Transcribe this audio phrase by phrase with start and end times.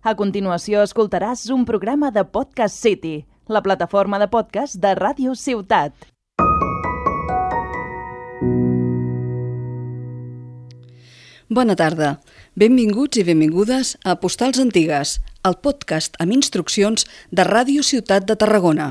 [0.00, 5.92] A continuació escoltaràs un programa de Podcast City, la plataforma de podcast de Ràdio Ciutat.
[11.50, 12.14] Bona tarda.
[12.56, 18.88] Benvinguts i benvingudes a Postals Antigues, el podcast amb instruccions de Ràdio Ciutat de Tarragona.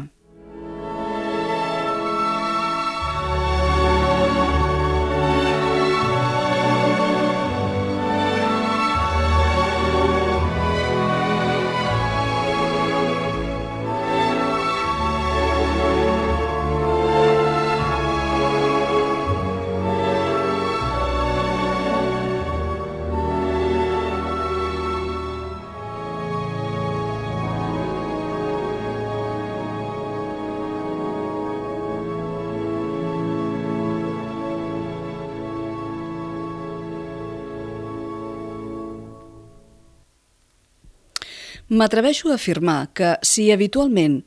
[41.80, 44.18] M'atreveixo a afirmar que, si habitualment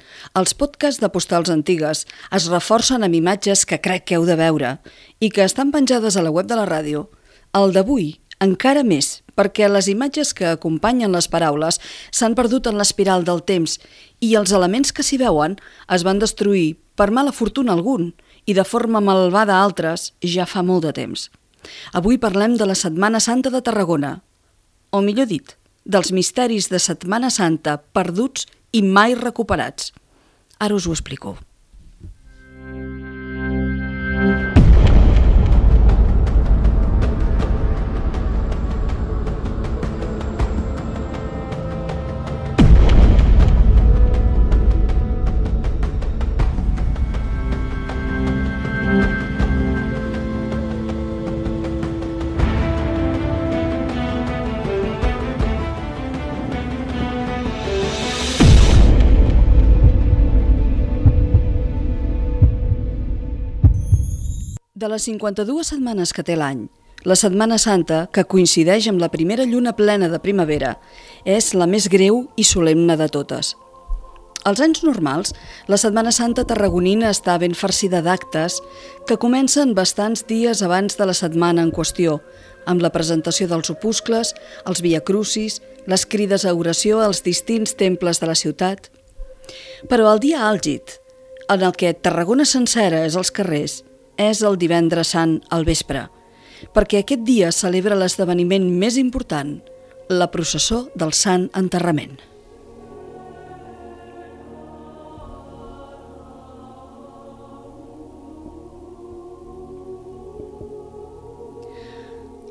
[0.40, 2.06] els podcasts de postals antigues
[2.38, 4.70] es reforcen amb imatges que crec que heu de veure
[5.20, 7.10] i que estan penjades a la web de la ràdio,
[7.52, 8.08] el d'avui
[8.40, 11.76] encara més, perquè les imatges que acompanyen les paraules
[12.08, 13.76] s'han perdut en l'espiral del temps
[14.24, 15.60] i els elements que s'hi veuen
[15.92, 18.14] es van destruir per mala fortuna algun
[18.48, 21.28] i de forma malvada altres ja fa molt de temps.
[21.92, 24.22] Avui parlem de la Setmana Santa de Tarragona,
[24.88, 29.92] o millor dit, dels misteris de Setmana Santa perduts i mai recuperats.
[30.62, 31.36] Ara us ho explico.
[64.82, 66.64] De les 52 setmanes que té l'any,
[67.06, 70.72] la Setmana Santa, que coincideix amb la primera lluna plena de primavera,
[71.22, 73.52] és la més greu i solemne de totes.
[74.42, 75.36] Als anys normals,
[75.70, 78.56] la Setmana Santa tarragonina està ben farcida d'actes
[79.06, 82.18] que comencen bastants dies abans de la setmana en qüestió,
[82.66, 84.34] amb la presentació dels opuscles,
[84.66, 88.90] els viacrucis, les crides a oració als distints temples de la ciutat.
[89.86, 90.98] Però el dia àlgid,
[91.46, 93.84] en el que Tarragona sencera és als carrers,
[94.20, 96.08] és el divendres sant al vespre,
[96.74, 99.56] perquè aquest dia celebra l'esdeveniment més important,
[100.08, 102.18] la processó del Sant Enterrament.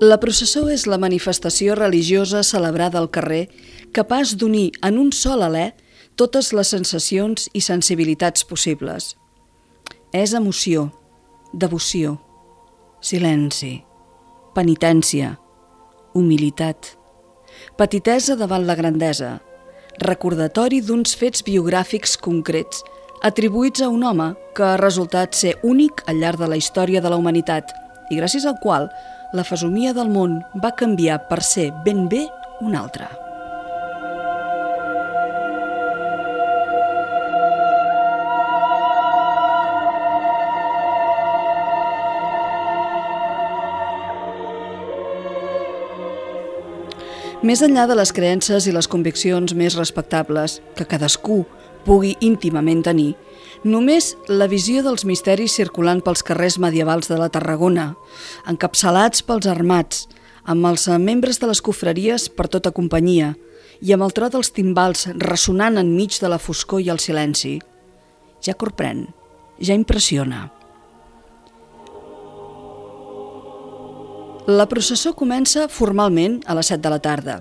[0.01, 3.43] La processó és la manifestació religiosa celebrada al carrer
[3.93, 5.75] capaç d'unir en un sol alè
[6.17, 9.11] totes les sensacions i sensibilitats possibles.
[10.11, 10.89] És emoció,
[11.53, 12.17] devoció,
[13.01, 13.83] silenci,
[14.55, 15.35] penitència,
[16.15, 16.95] humilitat,
[17.77, 19.39] petitesa davant la grandesa,
[20.01, 22.83] recordatori d'uns fets biogràfics concrets
[23.27, 27.11] atribuïts a un home que ha resultat ser únic al llarg de la història de
[27.11, 27.73] la humanitat
[28.09, 28.89] i gràcies al qual
[29.33, 32.25] la fesomia del món va canviar per ser ben bé
[32.61, 33.11] una altra.
[47.41, 51.39] Més enllà de les creences i les conviccions més respectables que cadascú
[51.87, 53.15] pugui íntimament tenir,
[53.65, 57.95] només la visió dels misteris circulant pels carrers medievals de la Tarragona,
[58.45, 60.05] encapçalats pels armats,
[60.45, 63.33] amb els membres de les cofreries per tota companyia
[63.81, 67.57] i amb el tro dels timbals ressonant enmig de la foscor i el silenci,
[68.45, 69.07] ja corprèn,
[69.57, 70.51] ja impressiona.
[74.49, 77.35] La processó comença formalment a les 7 de la tarda,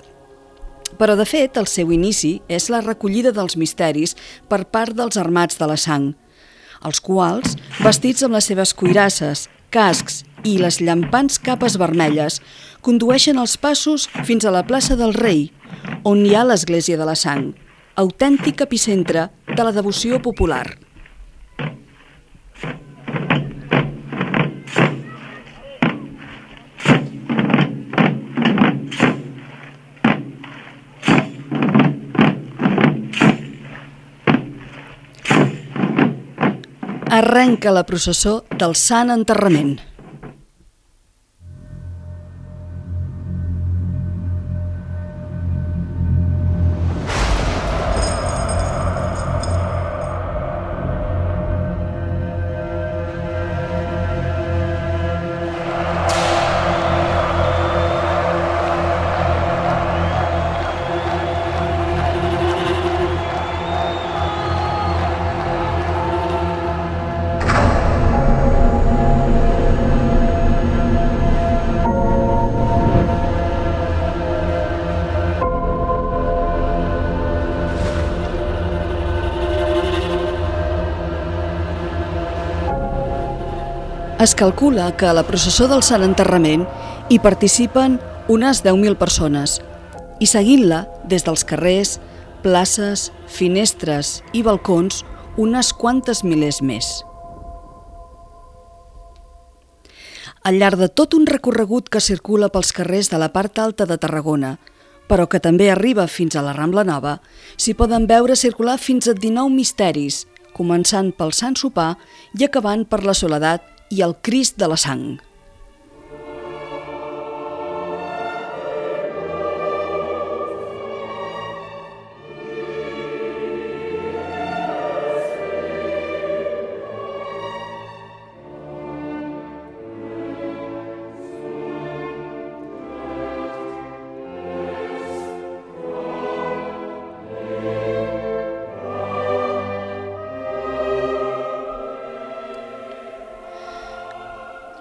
[1.00, 4.12] però de fet el seu inici és la recollida dels misteris
[4.52, 6.10] per part dels armats de la sang,
[6.84, 12.36] els quals, vestits amb les seves cuirasses, cascs i les llampants capes vermelles,
[12.84, 15.46] condueixen els passos fins a la plaça del Rei,
[16.04, 17.54] on hi ha l'església de la sang,
[17.96, 20.66] autèntic epicentre de la devoció popular.
[37.10, 39.78] Arrenca la processó del Sant Enterrament.
[84.20, 86.66] Es calcula que a la processó del Sant Enterrament
[87.08, 87.94] hi participen
[88.28, 89.54] unes 10.000 persones
[90.20, 91.94] i seguint-la des dels carrers,
[92.44, 95.06] places, finestres i balcons
[95.40, 96.90] unes quantes milers més.
[100.44, 103.96] Al llarg de tot un recorregut que circula pels carrers de la part alta de
[103.96, 104.58] Tarragona,
[105.08, 107.22] però que també arriba fins a la Rambla Nova,
[107.56, 111.94] s'hi poden veure circular fins a 19 misteris, començant pel Sant Sopar
[112.36, 115.18] i acabant per la Soledat i el Crist de la Sang.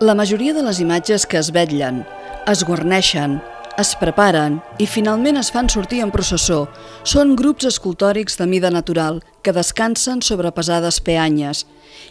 [0.10, 2.00] La majoria de les imatges que es vetllen,
[2.50, 3.36] es guarneixen,
[3.78, 6.64] es preparen i finalment es fan sortir en processó
[7.12, 11.62] són grups escultòrics de mida natural que descansen sobre pesades peanyes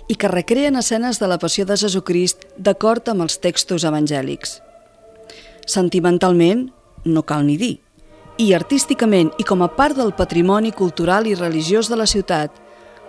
[0.06, 4.60] i que recreen escenes de la passió de Jesucrist d'acord amb els textos evangèlics.
[5.66, 6.68] Sentimentalment,
[7.02, 7.72] no cal ni dir,
[8.38, 12.54] i artísticament i com a part del patrimoni cultural i religiós de la ciutat,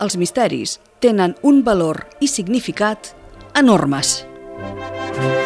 [0.02, 3.14] els misteris tenen un valor i significat
[3.54, 4.24] enormes.
[4.62, 5.39] Thank you.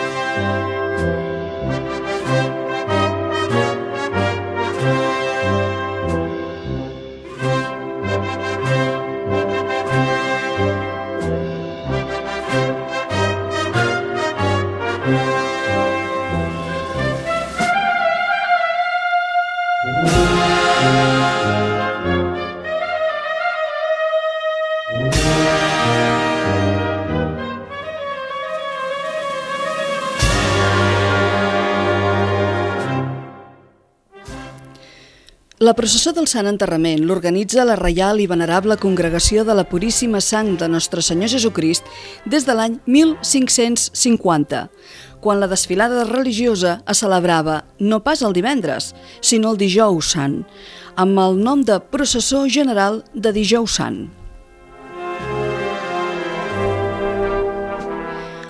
[35.63, 40.57] La processó del Sant Enterrament l'organitza la Reial i Venerable Congregació de la Puríssima Sang
[40.59, 41.85] de Nostre Senyor Jesucrist
[42.33, 44.59] des de l'any 1550,
[45.23, 48.89] quan la desfilada religiosa es celebrava no pas el divendres,
[49.21, 50.41] sinó el dijous sant,
[50.99, 54.01] amb el nom de Processó General de Dijous Sant.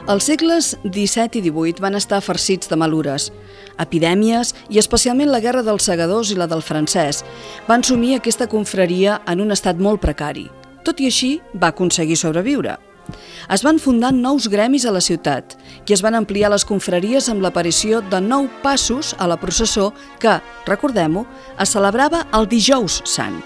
[0.04, 3.30] Els segles XVII i XVIII van estar farcits de malures.
[3.80, 7.22] Epidèmies, i especialment la Guerra dels Segadors i la del francès,
[7.70, 10.50] van sumir aquesta confraria en un estat molt precari.
[10.84, 12.76] Tot i així, va aconseguir sobreviure.
[13.48, 15.56] Es van fundar nous gremis a la ciutat
[15.88, 20.36] i es van ampliar les confraries amb l'aparició de nou passos a la processó que,
[20.68, 21.24] recordem-ho,
[21.56, 23.40] es celebrava el dijous sant.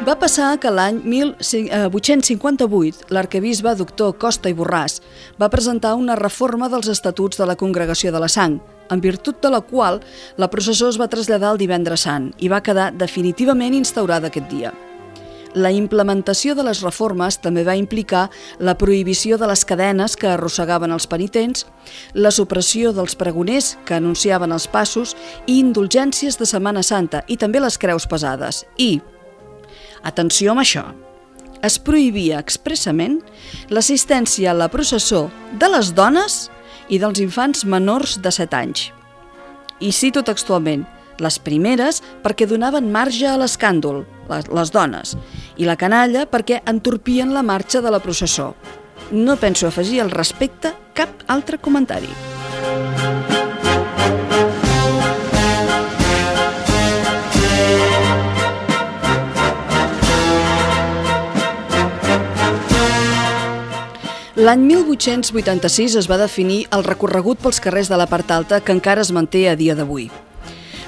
[0.00, 4.94] Va passar que l'any 1858 l'arquebisbe doctor Costa i Borràs
[5.36, 8.56] va presentar una reforma dels estatuts de la Congregació de la Sang,
[8.88, 10.00] en virtut de la qual
[10.40, 14.72] la processó es va traslladar al divendres sant i va quedar definitivament instaurada aquest dia.
[15.52, 20.96] La implementació de les reformes també va implicar la prohibició de les cadenes que arrossegaven
[20.96, 21.66] els penitents,
[22.14, 25.16] la supressió dels pregoners que anunciaven els passos
[25.46, 28.94] i indulgències de Setmana Santa i també les creus pesades i,
[30.02, 30.84] Atenció amb això.
[31.62, 33.18] Es prohibia expressament
[33.68, 35.26] l'assistència a la processó
[35.60, 36.46] de les dones
[36.88, 38.86] i dels infants menors de 7 anys.
[39.80, 40.86] I cito textualment,
[41.20, 45.16] les primeres perquè donaven marge a l'escàndol, les, les dones,
[45.60, 48.54] i la canalla perquè entorpien la marxa de la processó.
[49.10, 53.29] No penso afegir al respecte cap altre comentari.
[64.40, 69.02] L'any 1886 es va definir el recorregut pels carrers de la part alta que encara
[69.04, 70.06] es manté a dia d'avui.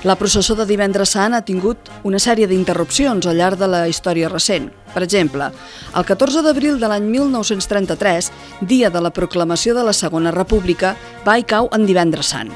[0.08, 4.30] La processó de divendres sant ha tingut una sèrie d'interrupcions al llarg de la història
[4.32, 4.70] recent.
[4.94, 5.50] Per exemple,
[5.92, 8.30] el 14 d'abril de l'any 1933,
[8.62, 10.94] dia de la proclamació de la Segona República,
[11.26, 12.54] va i cau en divendres sant.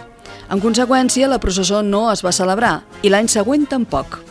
[0.48, 4.22] En conseqüència, la processó no es va celebrar i l'any següent tampoc.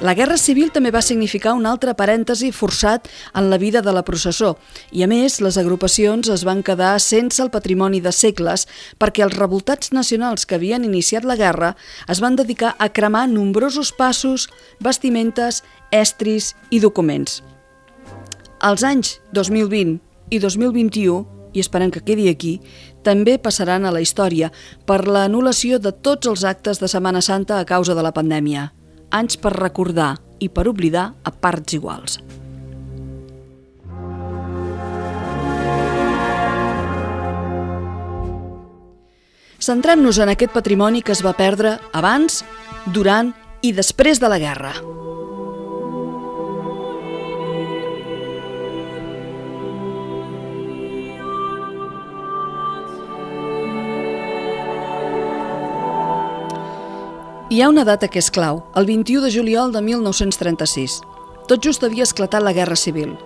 [0.00, 4.00] La Guerra Civil també va significar un altre parèntesi forçat en la vida de la
[4.00, 4.54] processó
[4.96, 8.64] i, a més, les agrupacions es van quedar sense el patrimoni de segles
[8.96, 11.74] perquè els revoltats nacionals que havien iniciat la guerra
[12.08, 14.48] es van dedicar a cremar nombrosos passos,
[14.80, 15.60] vestimentes,
[15.92, 17.42] estris i documents.
[18.64, 20.00] Els anys 2020
[20.32, 21.20] i 2021
[21.52, 22.56] i esperem que quedi aquí,
[23.04, 24.48] també passaran a la història
[24.88, 28.70] per l'anul·lació de tots els actes de Setmana Santa a causa de la pandèmia
[29.10, 32.20] anys per recordar i per oblidar a parts iguals.
[39.60, 42.40] Centrem-nos en aquest patrimoni que es va perdre abans,
[42.88, 44.72] durant i després de la guerra.
[57.50, 61.00] Hi ha una data que és clau, el 21 de juliol de 1936.
[61.50, 63.16] Tot just havia esclatat la Guerra Civil.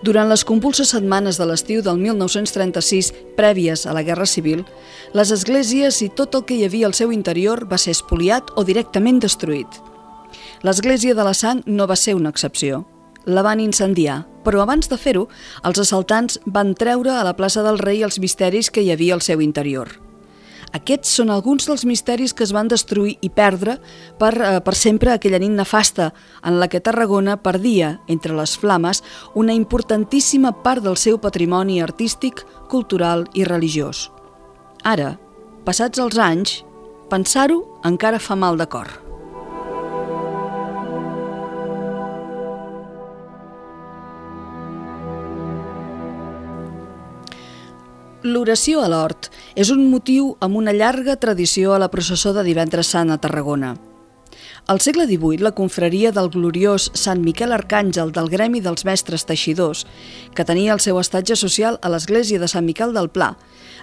[0.00, 4.64] Durant les compulses setmanes de l'estiu del 1936, prèvies a la Guerra Civil,
[5.12, 8.64] les esglésies i tot el que hi havia al seu interior va ser espoliat o
[8.64, 9.68] directament destruït.
[10.64, 12.86] L'església de la Sang no va ser una excepció.
[13.28, 15.28] La van incendiar, però abans de fer-ho,
[15.60, 19.20] els assaltants van treure a la plaça del rei els misteris que hi havia al
[19.20, 20.07] seu interior.
[20.76, 23.78] Aquests són alguns dels misteris que es van destruir i perdre
[24.18, 26.12] per, eh, per sempre aquella nit nefasta
[26.44, 29.02] en la que Tarragona perdia entre les flames
[29.34, 34.10] una importantíssima part del seu patrimoni artístic, cultural i religiós.
[34.84, 35.18] Ara,
[35.64, 36.64] passats els anys,
[37.08, 39.07] pensar-ho encara fa mal de cor.
[48.26, 52.88] L'oració a l'hort és un motiu amb una llarga tradició a la processó de divendres
[52.90, 53.76] sant a Tarragona.
[54.66, 59.84] Al segle XVIII, la confraria del gloriós Sant Miquel Arcàngel del Gremi dels Mestres Teixidors,
[60.34, 63.36] que tenia el seu estatge social a l'església de Sant Miquel del Pla,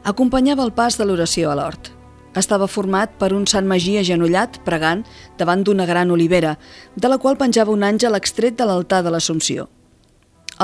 [0.03, 1.93] acompanyava el pas de l'oració a l'hort.
[2.35, 5.05] Estava format per un Sant Magí agenollat, pregant,
[5.39, 6.57] davant d'una gran olivera,
[6.97, 9.69] de la qual penjava un àngel extret de l'altar de l'Assumpció.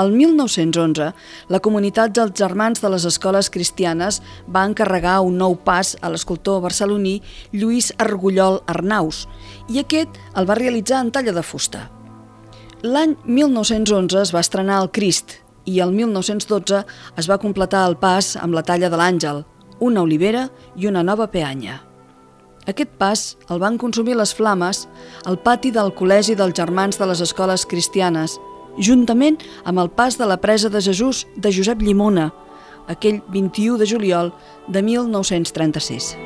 [0.00, 1.10] El 1911,
[1.52, 6.62] la comunitat dels germans de les escoles cristianes va encarregar un nou pas a l'escultor
[6.64, 7.18] barceloní
[7.52, 9.26] Lluís Argullol Arnaus
[9.68, 11.90] i aquest el va realitzar en talla de fusta.
[12.82, 15.36] L'any 1911 es va estrenar el Crist
[15.68, 16.80] i el 1912
[17.20, 19.42] es va completar el pas amb la talla de l'àngel,
[19.78, 21.82] una olivera i una nova peanya.
[22.64, 24.86] Aquest pas el van consumir les flames
[25.28, 28.38] al pati del Col·legi dels Germans de les Escoles Cristianes–
[28.78, 32.32] juntament amb el pas de la presa de Jesús de Josep Llimona,
[32.88, 34.32] aquell 21 de juliol
[34.68, 36.16] de 1936.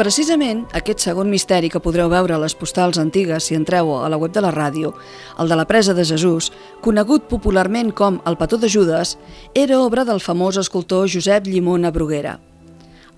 [0.00, 4.16] Precisament aquest segon misteri que podreu veure a les postals antigues si entreu a la
[4.16, 4.94] web de la ràdio,
[5.36, 6.48] el de la presa de Jesús,
[6.80, 9.18] conegut popularment com el petó de Judes,
[9.52, 12.38] era obra del famós escultor Josep Llimona Bruguera.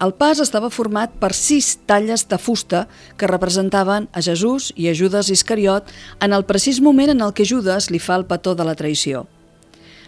[0.03, 2.87] El pas estava format per sis talles de fusta
[3.19, 7.47] que representaven a Jesús i a Judas Iscariot en el precís moment en el que
[7.47, 9.29] Judas li fa el petó de la traïció.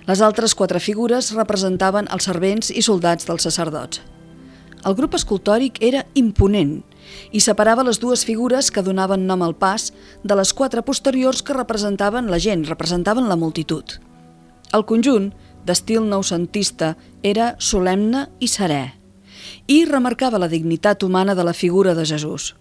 [0.09, 4.03] Les altres quatre figures representaven els servents i soldats dels sacerdots.
[4.85, 6.75] El grup escultòric era imponent
[7.31, 9.93] i separava les dues figures que donaven nom al pas
[10.25, 13.97] de les quatre posteriors que representaven la gent, representaven la multitud.
[14.75, 15.31] El conjunt,
[15.65, 19.04] d'estil noucentista, era solemne i serè
[19.67, 22.55] i remarcava la dignitat humana de la figura de Jesús.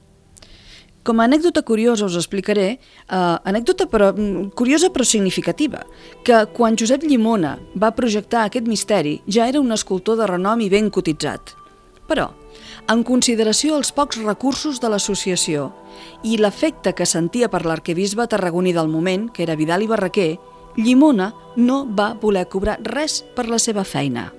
[1.03, 5.83] Com a anècdota curiosa us explicaré, eh, anècdota però, mm, curiosa però significativa,
[6.23, 10.69] que quan Josep Llimona va projectar aquest misteri ja era un escultor de renom i
[10.69, 11.55] ben cotitzat.
[12.07, 12.31] Però,
[12.87, 15.73] en consideració als pocs recursos de l'associació
[16.23, 20.39] i l'efecte que sentia per l'arquebisbe tarragoní del moment, que era Vidal i Barraquer,
[20.77, 24.31] Llimona no va voler cobrar res per la seva feina.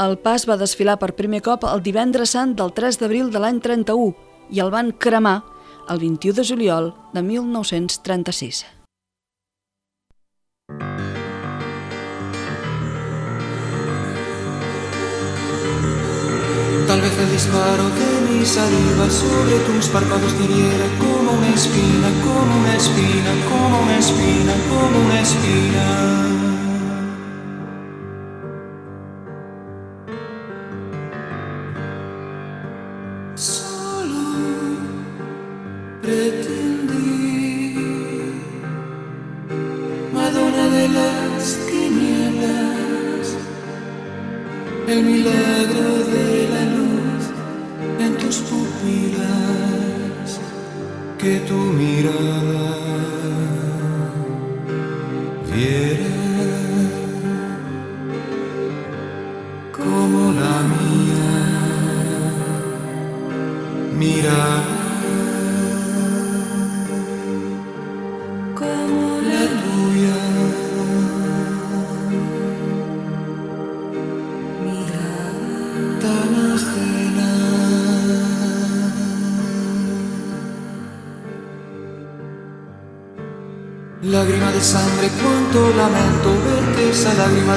[0.00, 3.58] El pas va desfilar per primer cop el divendres sant del 3 d'abril de l'any
[3.60, 4.14] 31
[4.50, 5.42] i el van cremar
[5.92, 8.64] el 21 de juliol de 1936.
[16.86, 22.60] Tal vez el disparo de mi saliva sobre tus párpados hiriera como una espina, como
[22.60, 26.41] una espina, como una espina, como una espina.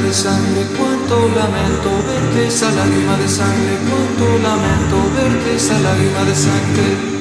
[0.06, 6.36] De sangre, cuánto lamento verte esa lágrima de sangre, cuánto lamento verte esa lágrima de
[6.36, 7.16] sangre.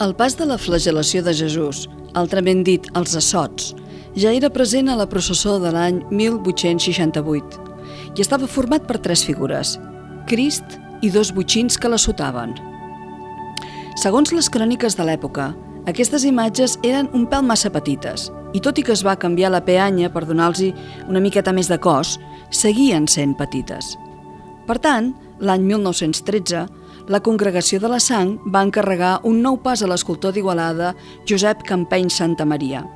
[0.00, 3.70] El pas de la flagelació de Jesús, altrament dit els assots,
[4.18, 7.63] ja era present a la processó de l'any 1868
[8.14, 9.78] i estava format per tres figures,
[10.28, 12.54] Crist i dos butxins que l'assotaven.
[14.00, 15.50] Segons les cròniques de l'època,
[15.90, 19.64] aquestes imatges eren un pèl massa petites i tot i que es va canviar la
[19.66, 20.62] peanya per donar-los
[21.08, 22.16] una miqueta més de cos,
[22.50, 23.98] seguien sent petites.
[24.64, 26.66] Per tant, l'any 1913,
[27.12, 30.94] la Congregació de la Sang va encarregar un nou pas a l'escultor d'Igualada
[31.28, 32.86] Josep Campeny Santa Maria–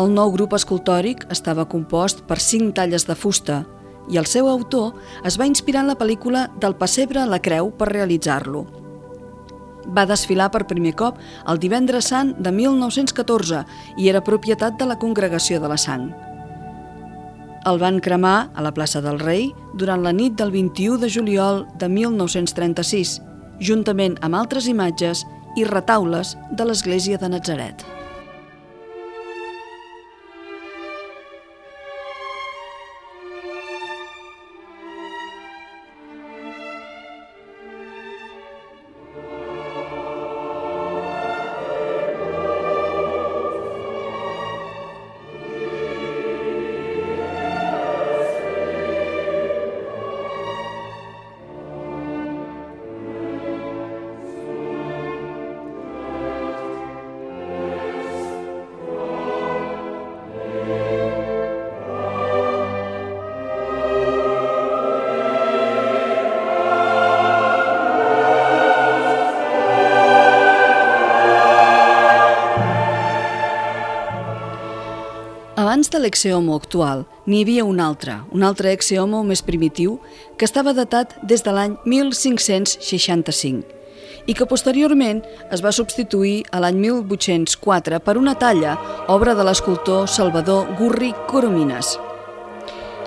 [0.00, 3.58] el nou grup escultòric estava compost per cinc talles de fusta
[4.10, 4.94] i el seu autor
[5.24, 8.64] es va inspirar en la pel·lícula Del pessebre a la creu per realitzar-lo.
[9.86, 11.18] Va desfilar per primer cop
[11.50, 13.64] el divendres sant de 1914
[13.98, 16.10] i era propietat de la Congregació de la Sang.
[17.66, 21.66] El van cremar a la plaça del Rei durant la nit del 21 de juliol
[21.78, 23.20] de 1936,
[23.62, 25.22] juntament amb altres imatges
[25.56, 28.01] i retaules de l'església de Nazaret.
[76.02, 80.00] L'exeomo actual, n'hi havia un altre, un altre exeomo més primitiu,
[80.36, 83.80] que estava datat des de l'any 1565
[84.26, 88.76] i que posteriorment es va substituir a l'any 1804 per una talla,
[89.08, 91.96] obra de l'escultor Salvador Gurri Coromines.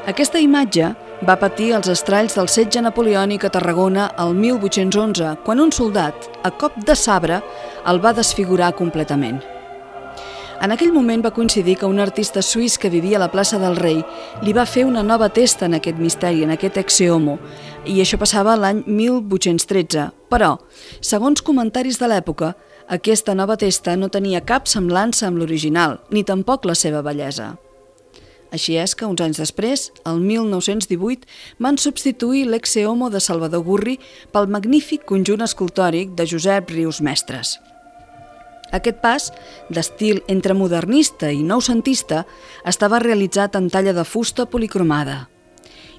[0.05, 0.91] Aquesta imatge
[1.25, 6.51] va patir els estralls del setge napoleònic a Tarragona el 1811, quan un soldat, a
[6.51, 7.41] cop de sabre,
[7.87, 9.54] el va desfigurar completament.
[10.63, 13.75] En aquell moment va coincidir que un artista suís que vivia a la plaça del
[13.75, 13.99] Rei
[14.41, 17.37] li va fer una nova testa en aquest misteri, en aquest exeomo,
[17.85, 20.07] i això passava l'any 1813.
[20.31, 20.55] Però,
[21.01, 22.53] segons comentaris de l'època,
[22.87, 27.55] aquesta nova testa no tenia cap semblança amb l'original, ni tampoc la seva bellesa.
[28.55, 31.27] Així és que, uns anys després, el 1918,
[31.59, 33.99] van substituir l'exeomo de Salvador Gurri
[34.31, 37.57] pel magnífic conjunt escultòric de Josep Rius Mestres.
[38.73, 39.29] Aquest pas,
[39.69, 42.25] d'estil entre modernista i noucentista,
[42.65, 45.27] estava realitzat en talla de fusta policromada.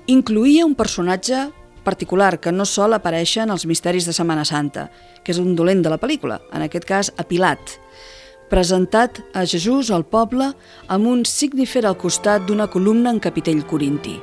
[0.07, 1.49] Incluïa un personatge
[1.87, 4.89] particular que no sol aparèixer en els misteris de Setmana Santa,
[5.23, 7.79] que és un dolent de la pel·lícula, en aquest cas a Pilat,
[8.51, 10.53] presentat a Jesús al poble
[10.93, 14.19] amb un signifer al costat d'una columna en capitell corinti.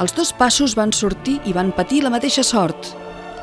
[0.00, 2.94] Els dos passos van sortir i van patir la mateixa sort,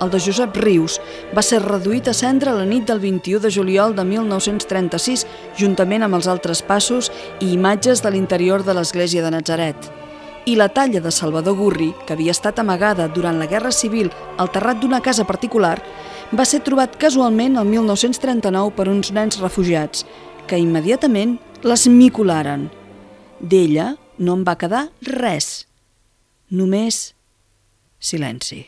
[0.02, 1.00] el de Josep Rius,
[1.36, 5.26] va ser reduït a cendra la nit del 21 de juliol de 1936,
[5.58, 9.92] juntament amb els altres passos i imatges de l'interior de l'església de Nazaret.
[10.50, 14.10] I la talla de Salvador Gurri, que havia estat amagada durant la Guerra Civil
[14.42, 15.78] al terrat d'una casa particular,
[16.34, 20.06] va ser trobat casualment el 1939 per uns nens refugiats,
[20.48, 22.70] que immediatament les micularen.
[23.40, 25.68] D'ella no en va quedar res,
[26.50, 27.12] només
[28.02, 28.66] silenci.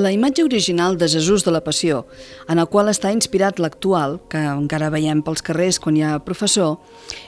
[0.00, 2.06] La imatge original de Jesús de la Passió,
[2.48, 6.78] en el qual està inspirat l'actual, que encara veiem pels carrers quan hi ha professor,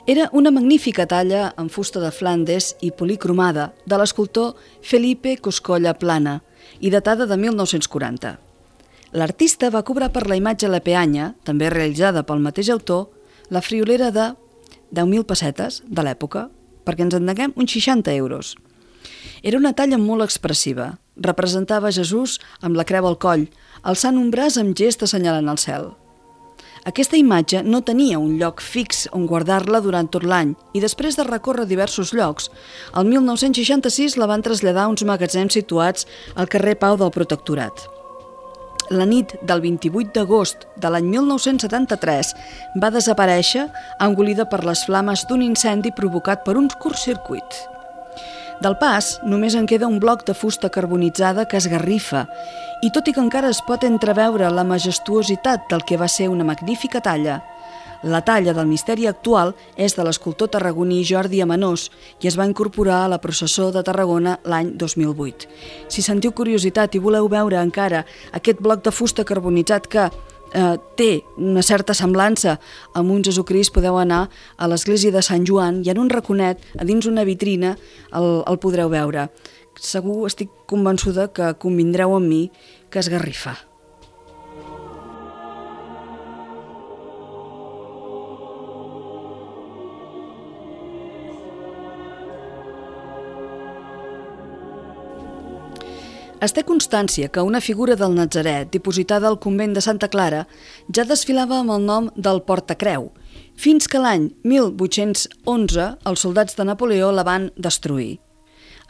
[0.08, 6.38] era una magnífica talla en fusta de Flandes i policromada de l'escultor Felipe Coscolla Plana
[6.80, 8.32] i datada de 1940.
[9.20, 13.10] L'artista va cobrar per la imatge La Peanya, també realitzada pel mateix autor,
[13.52, 14.30] la friolera de
[14.96, 16.48] 10.000 pessetes de l'època,
[16.88, 18.56] perquè ens endeguem uns 60 euros.
[19.42, 20.94] Era una talla molt expressiva.
[21.22, 23.48] Representava Jesús amb la creu al coll,
[23.82, 25.92] alçant un braç amb gest assenyalant el cel.
[26.82, 31.26] Aquesta imatge no tenia un lloc fix on guardar-la durant tot l'any i després de
[31.28, 32.48] recórrer diversos llocs,
[32.98, 37.86] el 1966 la van traslladar a uns magatzems situats al carrer Pau del Protectorat.
[38.90, 42.32] La nit del 28 d'agost de l'any 1973
[42.82, 43.68] va desaparèixer
[44.02, 47.62] engolida per les flames d'un incendi provocat per un curt circuit.
[48.60, 52.26] Del pas, només en queda un bloc de fusta carbonitzada que es garrifa,
[52.82, 56.44] i tot i que encara es pot entreveure la majestuositat del que va ser una
[56.44, 57.40] magnífica talla,
[58.02, 61.84] la talla del misteri actual és de l'escultor tarragoní Jordi Amanós
[62.20, 65.46] i es va incorporar a la processó de Tarragona l'any 2008.
[65.86, 68.02] Si sentiu curiositat i voleu veure encara
[68.34, 70.08] aquest bloc de fusta carbonitzat que
[70.54, 72.58] eh, té una certa semblança
[72.94, 76.86] amb un Jesucrist, podeu anar a l'església de Sant Joan i en un raconet, a
[76.88, 77.76] dins una vitrina,
[78.12, 79.28] el, el podreu veure.
[79.80, 82.42] Segur, estic convençuda que convindreu amb mi
[82.92, 83.56] que es garrifa.
[96.42, 100.40] Es té constància que una figura del Nazaret, dipositada al convent de Santa Clara,
[100.90, 103.12] ja desfilava amb el nom del Portacreu,
[103.54, 108.18] fins que l'any 1811 els soldats de Napoleó la van destruir.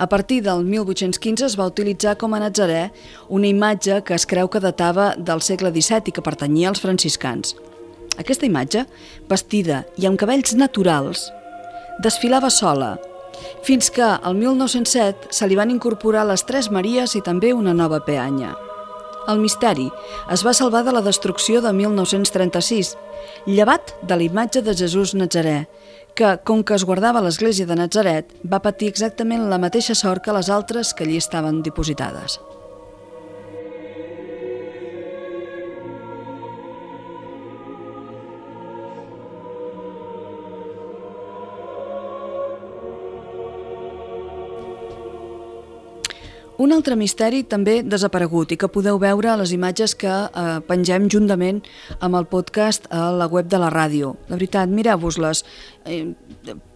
[0.01, 2.87] A partir del 1815 es va utilitzar com a Nazaré
[3.29, 7.53] una imatge que es creu que datava del segle XVII i que pertanyia als franciscans.
[8.17, 8.87] Aquesta imatge,
[9.29, 11.29] vestida i amb cabells naturals,
[12.01, 12.95] desfilava sola,
[13.63, 18.03] fins que el 1907 se li van incorporar les Tres Maries i també una nova
[18.05, 18.55] peanya.
[19.31, 19.87] El misteri
[20.35, 22.97] es va salvar de la destrucció de 1936,
[23.47, 25.69] llevat de la imatge de Jesús Nazaré,
[26.15, 30.25] que, com que es guardava a l'església de Nazaret, va patir exactament la mateixa sort
[30.25, 32.41] que les altres que allí estaven dipositades.
[46.63, 51.09] Un altre misteri també desaparegut i que podeu veure a les imatges que eh, pengem
[51.11, 51.59] juntament
[51.99, 54.13] amb el podcast a la web de la ràdio.
[54.29, 55.43] La veritat, mireu-vos-les.
[55.91, 56.13] Eh,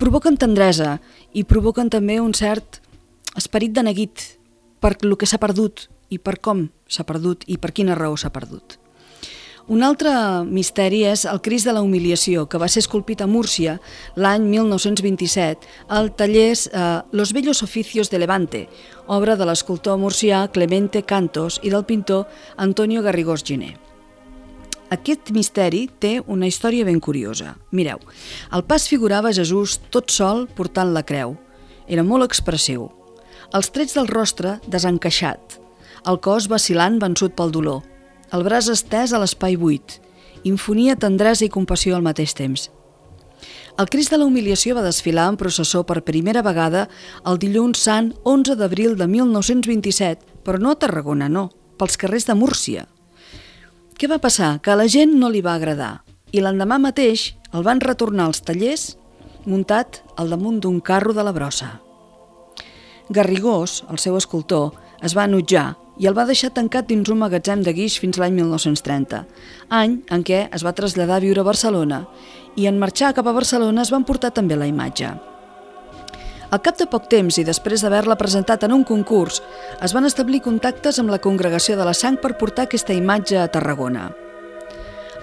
[0.03, 0.97] provoquen tendresa
[1.39, 2.81] i provoquen també un cert
[3.39, 4.25] esperit de neguit
[4.83, 8.33] per el que s'ha perdut i per com s'ha perdut i per quina raó s'ha
[8.35, 8.81] perdut.
[9.67, 10.11] Un altre
[10.47, 13.73] misteri és el Crist de la Humiliació, que va ser esculpit a Múrcia
[14.15, 18.61] l'any 1927 al taller eh, Los Bellos Oficios de Levante,
[19.11, 23.73] obra de l'escultor murcià Clemente Cantos i del pintor Antonio Garrigós Giner.
[24.95, 27.57] Aquest misteri té una història ben curiosa.
[27.75, 27.99] Mireu,
[28.55, 31.35] el pas figurava Jesús tot sol portant la creu.
[31.91, 32.87] Era molt expressiu.
[33.51, 35.59] Els trets del rostre desencaixat,
[36.07, 37.83] el cos vacilant vençut pel dolor,
[38.33, 40.01] el braç estès a l'espai buit,
[40.45, 42.71] infonia tendresa i compassió al mateix temps.
[43.77, 46.87] El Crist de la Humiliació va desfilar en processó per primera vegada
[47.29, 52.35] el dilluns sant 11 d'abril de 1927, però no a Tarragona, no, pels carrers de
[52.35, 52.87] Múrcia.
[53.97, 54.57] Què va passar?
[54.65, 58.43] Que a la gent no li va agradar i l'endemà mateix el van retornar als
[58.45, 58.97] tallers
[59.47, 61.77] muntat al damunt d'un carro de la brossa.
[63.09, 64.73] Garrigós, el seu escultor,
[65.05, 68.35] es va enutjar i el va deixar tancat dins un magatzem de guix fins l'any
[68.37, 69.23] 1930,
[69.71, 72.03] any en què es va traslladar a viure a Barcelona
[72.57, 75.15] i en marxar cap a Barcelona es van portar també la imatge.
[76.47, 79.41] Al cap de poc temps i després d'haver-la presentat en un concurs,
[79.83, 83.49] es van establir contactes amb la Congregació de la Sang per portar aquesta imatge a
[83.51, 84.13] Tarragona.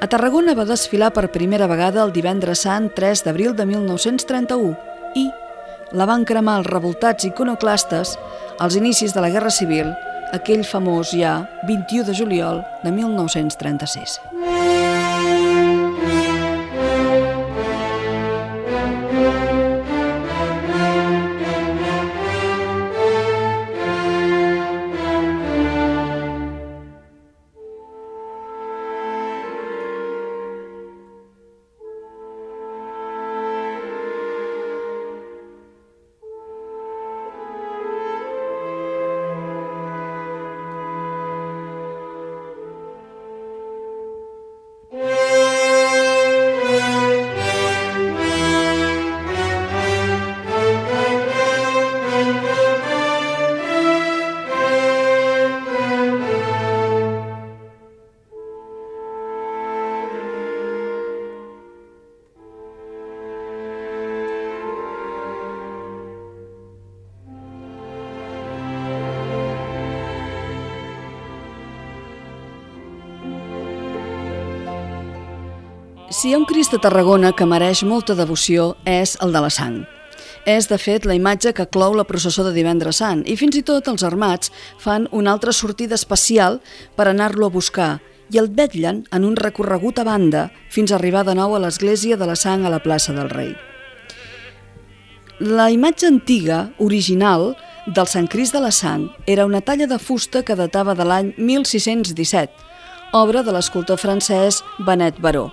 [0.03, 4.75] A Tarragona va desfilar per primera vegada el divendres sant 3 d'abril de 1931
[5.15, 5.29] i
[5.95, 8.17] la van cremar els revoltats iconoclastes
[8.59, 9.93] als inicis de la Guerra Civil
[10.33, 14.19] aquell famós ja 21 de juliol de 1936.
[76.23, 79.49] Si hi ha un Crist a Tarragona que mereix molta devoció és el de la
[79.51, 79.81] sang.
[80.47, 83.61] És, de fet, la imatge que clou la processó de divendres sant i fins i
[83.67, 86.61] tot els armats fan una altra sortida especial
[86.95, 87.89] per anar-lo a buscar
[88.31, 92.15] i el vetllen en un recorregut a banda fins a arribar de nou a l'església
[92.15, 93.51] de la sang a la plaça del Rei.
[95.43, 97.49] La imatge antiga, original,
[97.83, 101.33] del Sant Crist de la Sang era una talla de fusta que datava de l'any
[101.35, 102.47] 1617,
[103.11, 105.49] obra de l'escultor francès Benet Baró.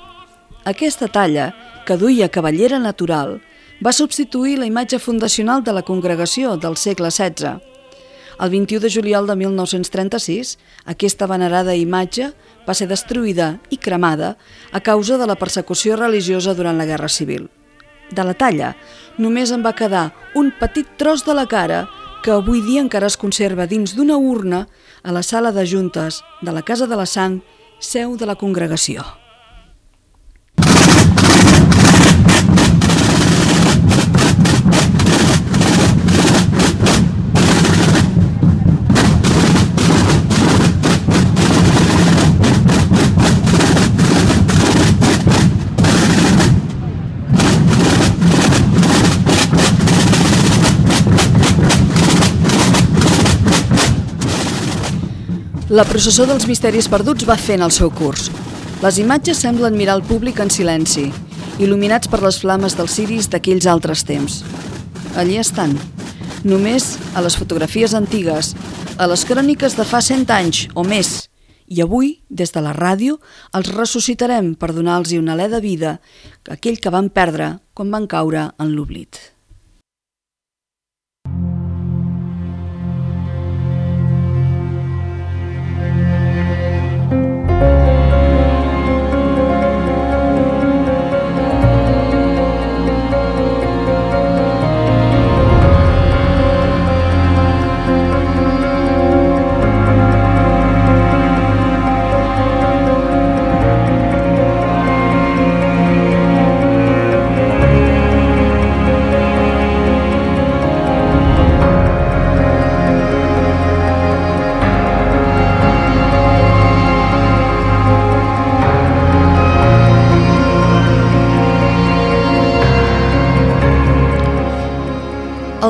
[0.64, 1.54] Aquesta talla,
[1.86, 3.38] que duia cavallera natural,
[3.80, 7.56] va substituir la imatge fundacional de la congregació del segle XVI.
[8.40, 12.30] El 21 de juliol de 1936, aquesta venerada imatge
[12.66, 14.34] va ser destruïda i cremada
[14.72, 17.48] a causa de la persecució religiosa durant la Guerra Civil.
[18.12, 18.74] De la talla,
[19.16, 21.86] només en va quedar un petit tros de la cara
[22.24, 24.66] que avui dia encara es conserva dins d'una urna
[25.02, 27.40] a la sala de juntes de la Casa de la Sang,
[27.80, 29.19] seu de la congregació.
[55.70, 58.24] La processó dels misteris perduts va fent el seu curs.
[58.82, 61.04] Les imatges semblen mirar el públic en silenci,
[61.62, 64.40] il·luminats per les flames dels ciris d'aquells altres temps.
[65.14, 65.76] Allí estan,
[66.42, 68.56] només a les fotografies antigues,
[68.98, 71.30] a les cròniques de fa cent anys o més,
[71.70, 73.20] i avui, des de la ràdio,
[73.54, 76.00] els ressuscitarem per donar-los una alè de vida,
[76.50, 79.22] aquell que van perdre quan van caure en l'oblit.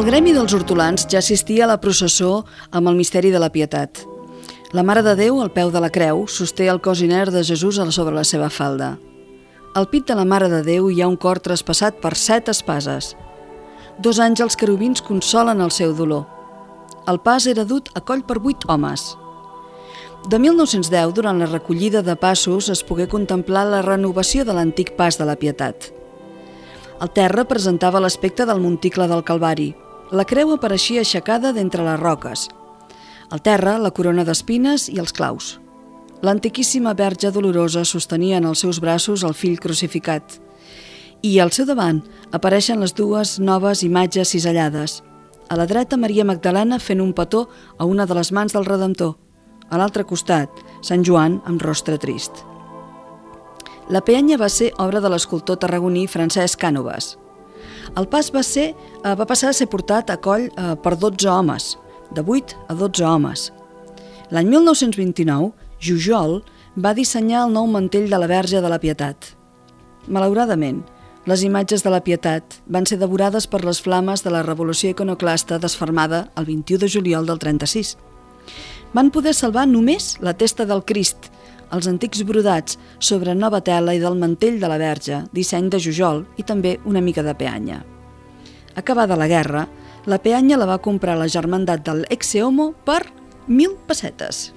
[0.00, 3.98] El gremi dels hortolans ja assistia a la processó amb el misteri de la pietat.
[4.72, 7.76] La Mare de Déu, al peu de la creu, sosté el cos inert de Jesús
[7.76, 8.94] sobre la seva falda.
[9.76, 13.10] Al pit de la Mare de Déu hi ha un cor traspassat per set espases.
[13.98, 16.24] Dos àngels querubins consolen el seu dolor.
[17.06, 19.04] El pas era dut a coll per vuit homes.
[20.32, 25.20] De 1910, durant la recollida de passos, es pogué contemplar la renovació de l'antic pas
[25.20, 25.92] de la Pietat.
[27.02, 29.74] El terra presentava l'aspecte del monticle del Calvari,
[30.10, 32.48] la creu apareixia aixecada d'entre les roques.
[33.30, 35.58] Al terra, la corona d'espines i els claus.
[36.26, 40.40] L'antiquíssima verge dolorosa sostenia en els seus braços el fill crucificat.
[41.22, 45.00] I al seu davant apareixen les dues noves imatges cisellades.
[45.48, 49.16] A la dreta, Maria Magdalena fent un petó a una de les mans del Redemptor.
[49.70, 50.50] A l'altre costat,
[50.82, 52.42] Sant Joan amb rostre trist.
[53.90, 57.16] La peanya va ser obra de l'escultor tarragoní Francesc Cànovas.
[57.98, 61.28] El pas va, ser, eh, va passar a ser portat a coll eh, per 12
[61.28, 61.72] homes,
[62.14, 63.50] de 8 a 12 homes.
[64.30, 65.50] L'any 1929,
[65.82, 66.40] Jujol
[66.78, 69.32] va dissenyar el nou mantell de la Verge de la Pietat.
[70.06, 70.84] Malauradament,
[71.26, 75.58] les imatges de la Pietat van ser devorades per les flames de la revolució iconoclasta
[75.58, 77.96] desfermada el 21 de juliol del 36.
[78.94, 81.28] Van poder salvar només la testa del Crist,
[81.74, 86.24] els antics brodats sobre nova tela i del mantell de la verge, disseny de Jujol
[86.36, 87.82] i també una mica de peanya.
[88.76, 89.66] Acabada la guerra,
[90.06, 93.02] la peanya la va comprar la germandat del Exeomo per
[93.46, 94.50] mil pessetes.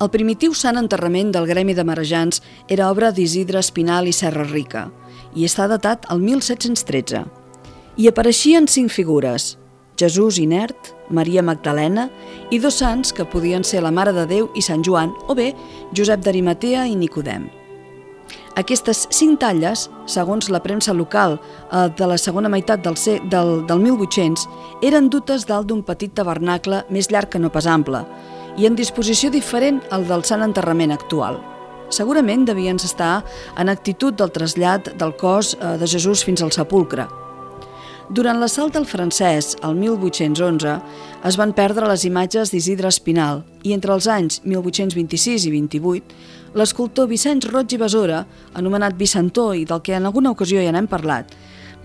[0.00, 2.40] El primitiu sant enterrament del gremi de marejants
[2.72, 4.86] era obra d'Isidre Espinal i Serra Rica
[5.36, 7.20] i està datat al 1713.
[8.00, 9.58] Hi apareixien cinc figures,
[10.00, 12.06] Jesús inert, Maria Magdalena
[12.48, 15.50] i dos sants que podien ser la Mare de Déu i Sant Joan o bé
[15.92, 17.50] Josep d'Arimatea i Nicodem.
[18.56, 22.96] Aquestes cinc talles, segons la premsa local eh, de la segona meitat del,
[23.28, 24.48] del, del 1800,
[24.80, 28.06] eren dutes dalt d'un petit tabernacle més llarg que no pas ample,
[28.58, 31.40] i en disposició diferent al del Sant Enterrament actual.
[31.90, 33.24] Segurament devien estar
[33.58, 37.08] en actitud del trasllat del cos eh, de Jesús fins al sepulcre.
[38.10, 40.72] Durant l'assalt del francès, el 1811,
[41.28, 46.18] es van perdre les imatges d'Isidre Espinal i entre els anys 1826 i 28,
[46.58, 48.24] l'escultor Vicenç Roig i Besora,
[48.58, 51.30] anomenat Vicentó i del que en alguna ocasió ja n'hem parlat,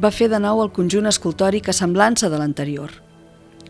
[0.01, 3.04] va fer de nou el conjunt escultòric a semblança de l'anterior.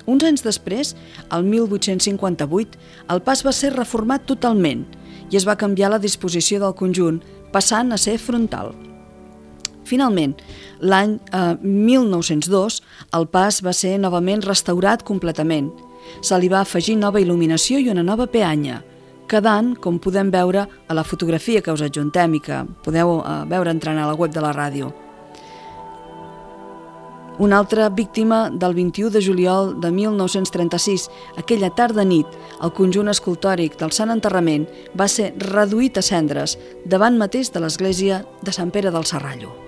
[0.05, 0.93] Uns anys després,
[1.33, 2.77] el 1858,
[3.09, 4.85] el pas va ser reformat totalment
[5.31, 8.73] i es va canviar la disposició del conjunt, passant a ser frontal.
[9.85, 10.33] Finalment,
[10.81, 12.81] l'any eh, 1902,
[13.17, 15.71] el pas va ser novament restaurat completament.
[16.21, 18.81] Se li va afegir nova il·luminació i una nova peanya,
[19.29, 23.73] quedant, com podem veure a la fotografia que us adjuntem i que podeu eh, veure
[23.73, 24.93] entrant a la web de la ràdio.
[27.37, 32.31] Una altra víctima del 21 de juliol de 1936, aquella tarda nit,
[32.63, 34.63] el conjunt escultòric del Sant Enterrament
[34.95, 39.64] va ser reduït a cendres davant mateix de l'església de Sant Pere del Serrallo.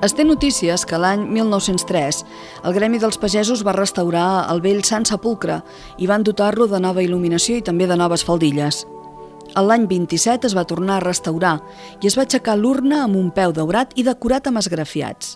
[0.00, 2.22] Es té notícies que l'any 1903
[2.64, 5.58] el Gremi dels Pagesos va restaurar el vell Sant Sepulcre
[6.00, 8.86] i van dotar-lo de nova il·luminació i també de noves faldilles.
[9.60, 11.58] L'any 27 es va tornar a restaurar
[12.00, 15.34] i es va aixecar l'urna amb un peu daurat i decorat amb esgrafiats.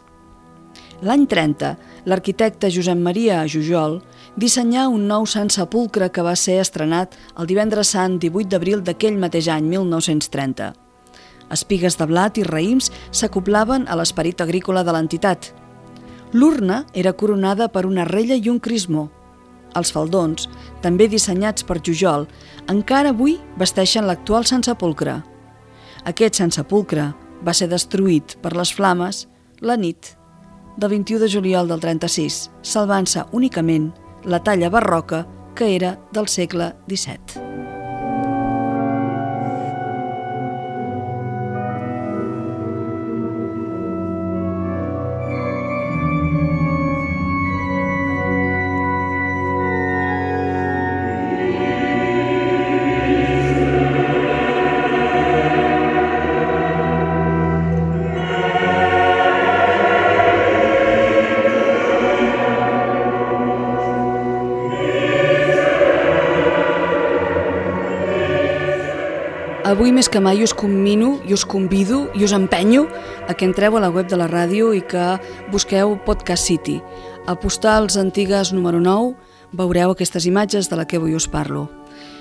[1.05, 1.74] L'any 30,
[2.09, 3.98] l'arquitecte Josep Maria Jujol
[4.40, 9.20] dissenyà un nou Sant Sepulcre que va ser estrenat el divendres sant 18 d'abril d'aquell
[9.20, 10.84] mateix any, 1930.
[11.52, 15.50] Espigues de blat i raïms s'acoplaven a l'esperit agrícola de l'entitat.
[16.33, 19.09] L'urna era coronada per una rella i un crismó.
[19.74, 20.48] Els faldons,
[20.83, 22.26] també dissenyats per Jujol,
[22.70, 25.20] encara avui vesteixen l'actual Sant Sepulcre.
[26.04, 27.11] Aquest Sant Sepulcre
[27.44, 29.26] va ser destruït per les flames
[29.61, 30.14] la nit
[30.76, 33.92] del 21 de juliol del 36, salvant-se únicament
[34.24, 37.63] la talla barroca que era del segle XVII.
[69.64, 72.82] Avui més que mai us commino i us convido i us empenyo
[73.24, 75.14] a que entreu a la web de la ràdio i que
[75.48, 76.82] busqueu Podcast City.
[77.24, 79.14] A postals antigues número 9
[79.56, 81.70] veureu aquestes imatges de la que avui us parlo.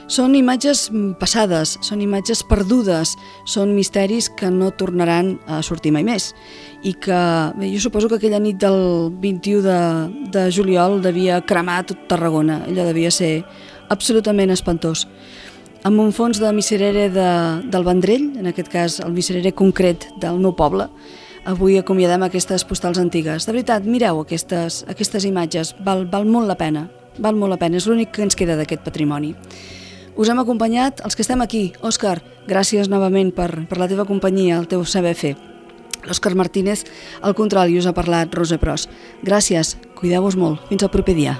[0.07, 0.85] Són imatges
[1.19, 6.31] passades, són imatges perdudes, són misteris que no tornaran a sortir mai més
[6.79, 7.19] i que
[7.59, 9.79] bé, jo suposo que aquella nit del 21 de,
[10.31, 13.41] de juliol devia cremar tot Tarragona, allò devia ser
[13.91, 15.09] absolutament espantós
[15.83, 17.29] amb un fons de miserere de,
[17.69, 20.87] del Vendrell, en aquest cas el miserere concret del meu poble,
[21.45, 23.45] avui acomiadem aquestes postals antigues.
[23.45, 26.87] De veritat, mireu aquestes, aquestes imatges, val, val molt la pena,
[27.19, 29.33] val molt la pena, és l'únic que ens queda d'aquest patrimoni.
[30.15, 31.71] Us hem acompanyat els que estem aquí.
[31.81, 35.33] Òscar, gràcies novament per, per la teva companyia, el teu saber fer.
[36.03, 36.83] L'Òscar Martínez,
[37.23, 38.89] al control, i us ha parlat Rosa Pros.
[39.23, 40.63] Gràcies, cuideu-vos molt.
[40.69, 41.39] Fins al proper dia.